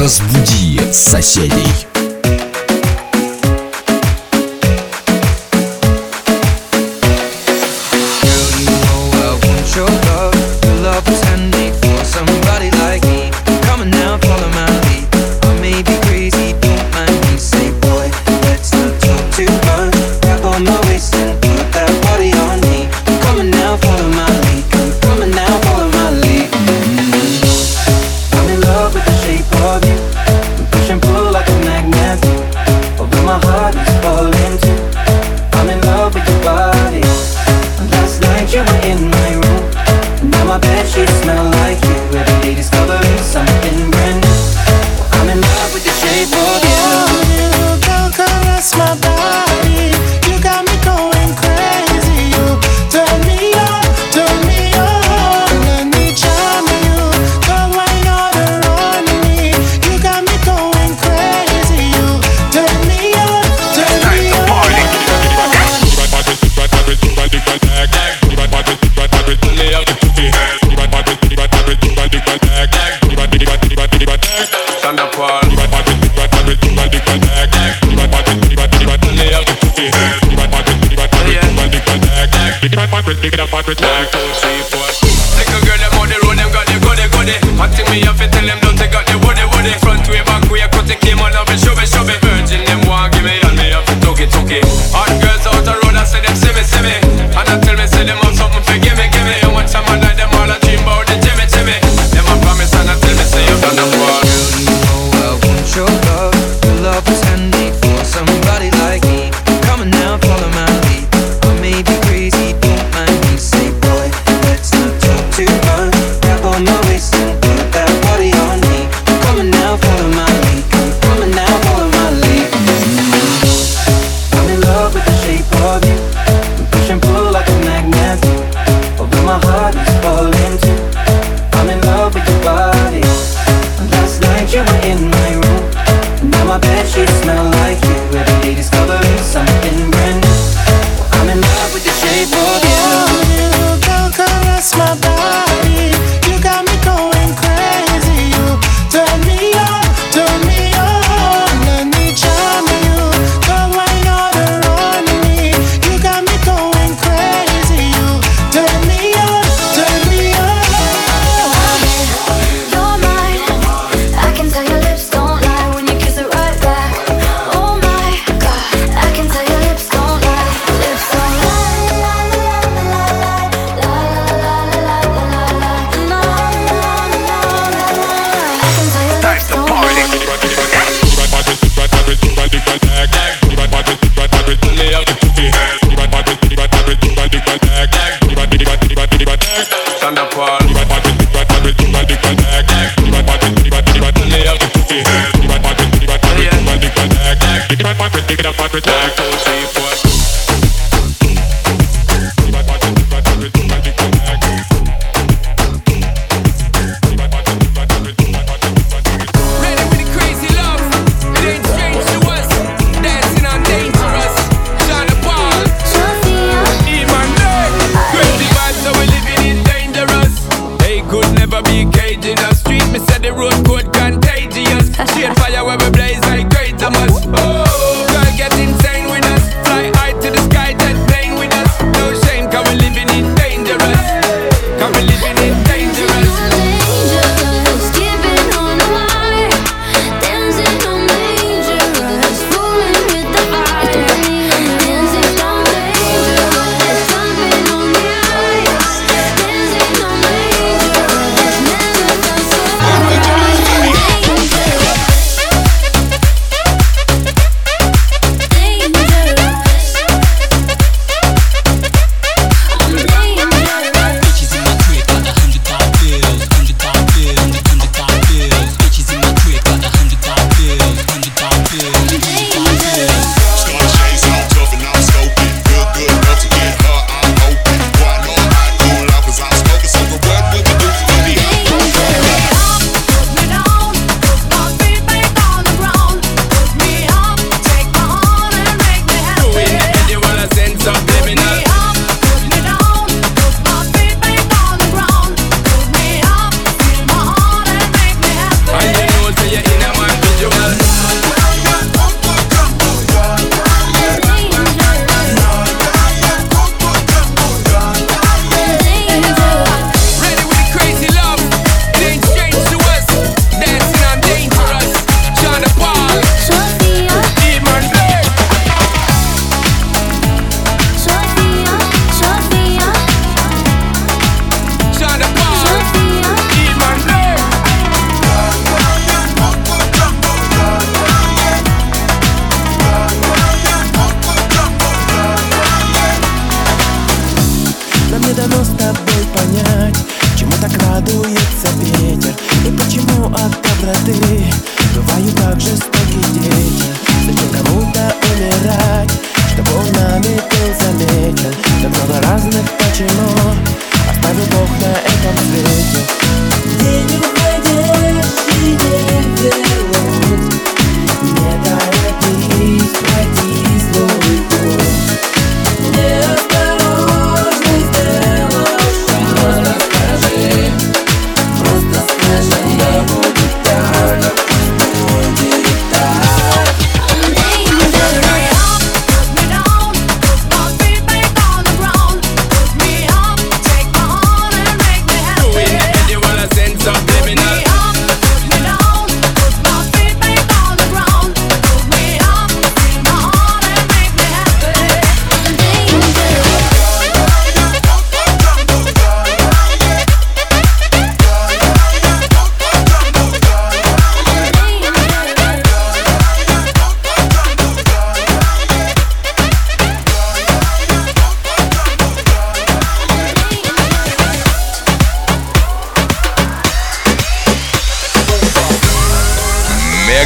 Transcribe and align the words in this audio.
Разбуди 0.00 0.80
соседей. 0.94 1.86
You 8.62 8.64
know 8.64 9.10
I 9.12 9.38
want 9.44 9.76
your 9.76 9.90
love, 10.06 10.38
love 10.82 11.29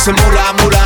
dice 0.00 0.12
mula, 0.12 0.52
mula. 0.54 0.79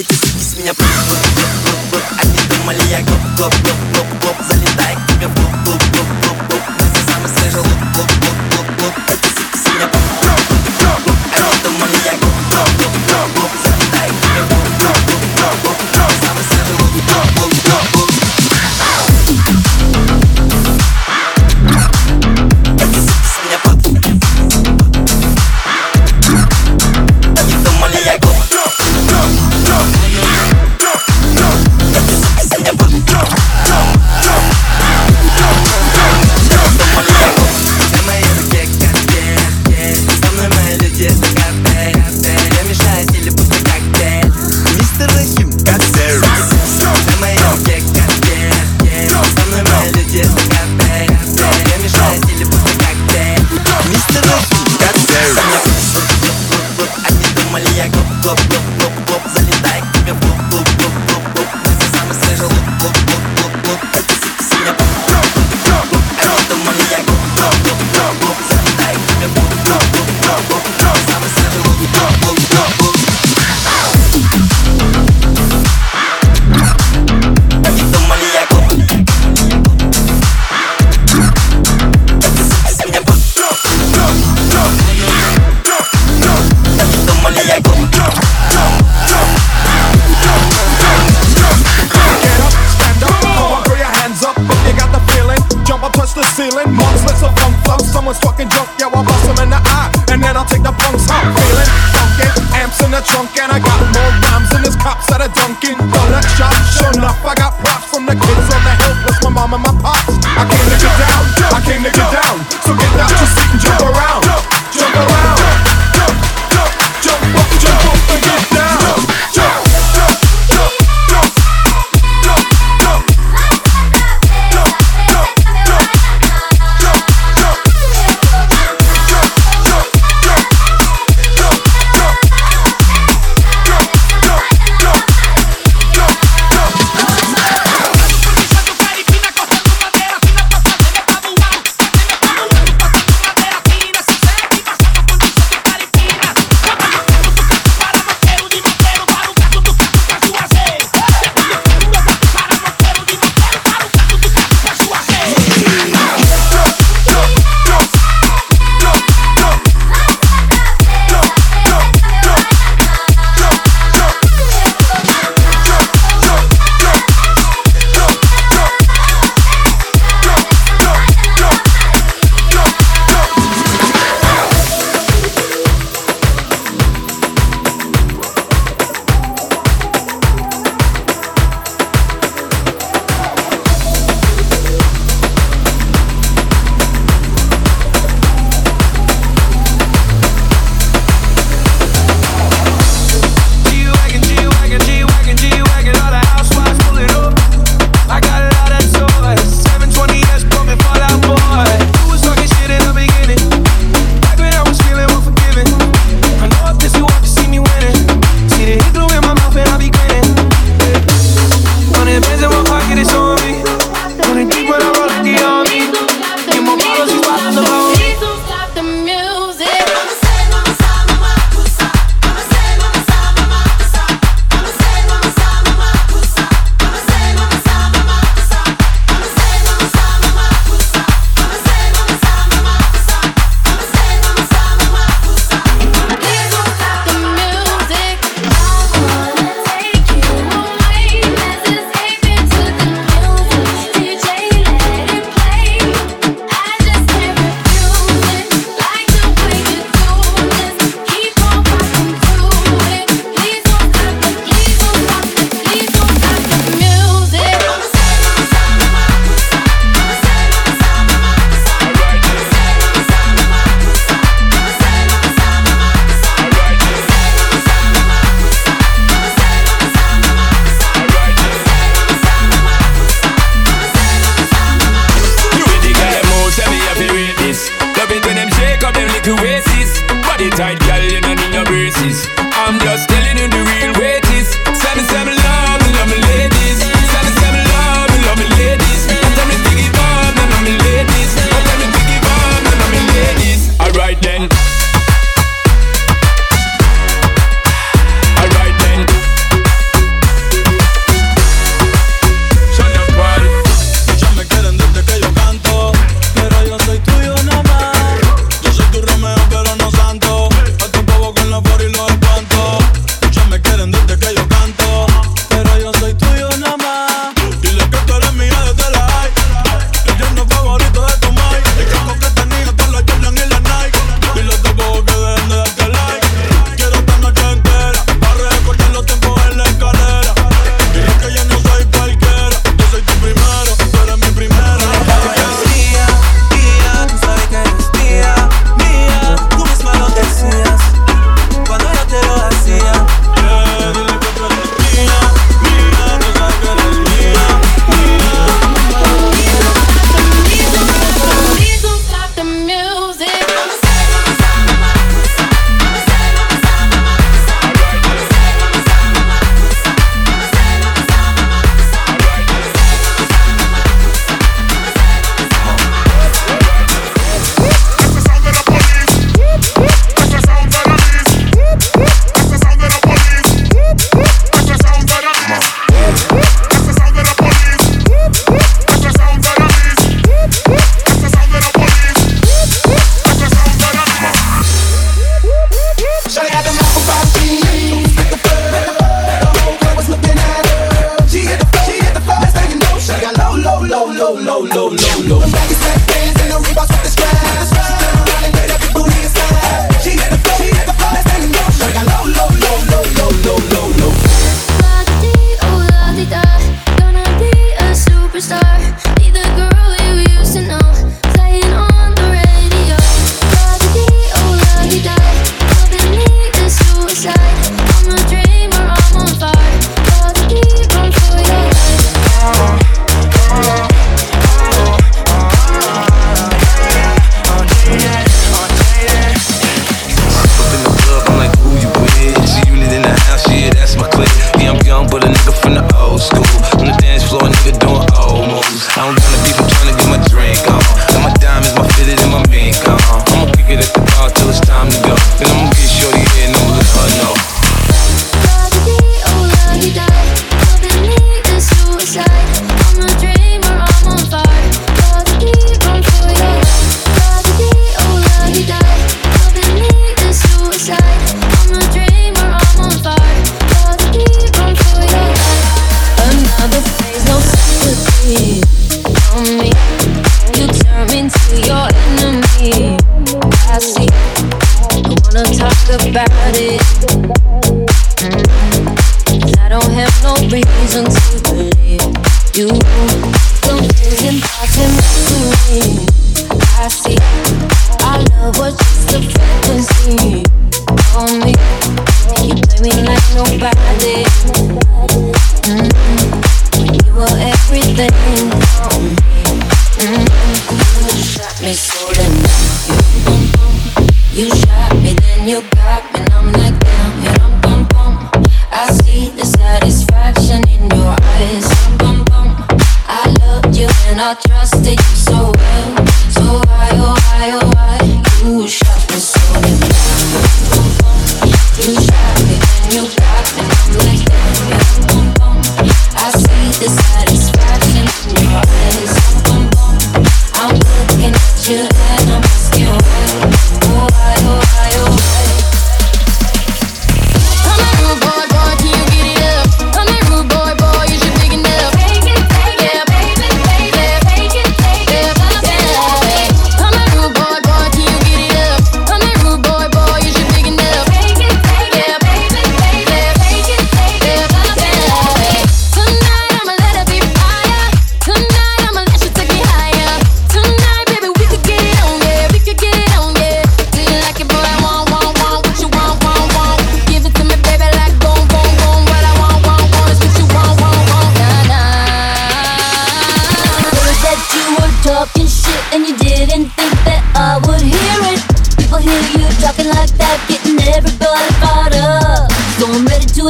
эти 0.00 0.14
сиди 0.14 0.42
с 0.42 0.56
меня 0.56 0.72
прыгнут 0.72 1.04
Глоп, 1.06 1.50
глоп, 1.64 1.90
глоп, 1.90 2.02
они 2.22 2.38
думали 2.48 2.80
я 2.90 3.02
глоп, 3.02 3.20
глоп, 3.36 3.54
глоп, 3.62 3.76
глоп, 3.92 4.06
глоп 4.22 4.36
Залетай 4.48 4.96
к 4.96 5.12
тебе 5.12 5.28
в 5.28 5.34
глоп, 5.34 5.52
глоп, 5.64 5.82
глоп, 5.92 6.06
глоп, 6.22 6.38
глоп 6.48 6.62
Мой 6.94 7.02
самый 7.12 7.28
свежий 7.28 7.58
лук, 7.58 7.92
глоп, 7.94 8.10
глоп, 8.20 8.49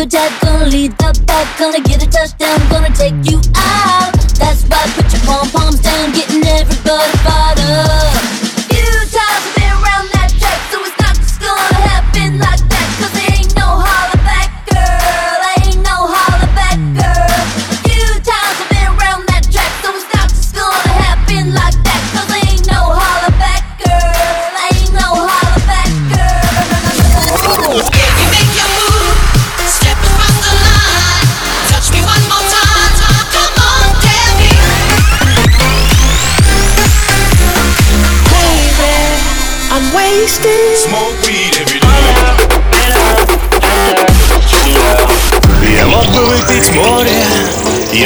a 0.01 0.41
gonna 0.41 0.65
lead 0.67 0.93
the 0.97 1.25
pack, 1.27 1.59
gonna 1.59 1.81
get 1.81 2.03
a 2.03 2.09
touchdown, 2.09 2.59
gonna 2.71 2.89
take 2.95 3.15
you 3.31 3.50